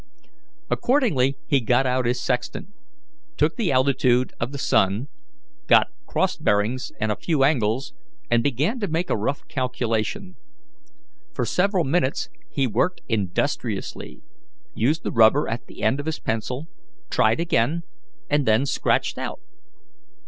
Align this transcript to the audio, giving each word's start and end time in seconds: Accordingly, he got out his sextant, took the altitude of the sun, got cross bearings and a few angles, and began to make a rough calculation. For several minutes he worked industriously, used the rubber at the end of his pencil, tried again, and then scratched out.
Accordingly, 0.71 1.37
he 1.45 1.61
got 1.61 1.85
out 1.85 2.07
his 2.07 2.19
sextant, 2.19 2.69
took 3.37 3.55
the 3.55 3.71
altitude 3.71 4.33
of 4.39 4.51
the 4.51 4.57
sun, 4.57 5.09
got 5.67 5.89
cross 6.07 6.37
bearings 6.37 6.91
and 6.99 7.11
a 7.11 7.15
few 7.15 7.43
angles, 7.43 7.93
and 8.27 8.41
began 8.41 8.79
to 8.79 8.87
make 8.87 9.11
a 9.11 9.15
rough 9.15 9.47
calculation. 9.47 10.37
For 11.35 11.45
several 11.45 11.83
minutes 11.83 12.29
he 12.49 12.65
worked 12.65 13.01
industriously, 13.07 14.23
used 14.73 15.03
the 15.03 15.11
rubber 15.11 15.47
at 15.47 15.67
the 15.67 15.83
end 15.83 15.99
of 15.99 16.07
his 16.07 16.17
pencil, 16.19 16.65
tried 17.11 17.39
again, 17.39 17.83
and 18.27 18.47
then 18.47 18.65
scratched 18.65 19.19
out. 19.19 19.39